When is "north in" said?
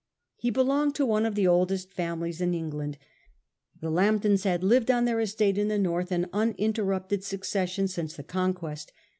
5.77-6.27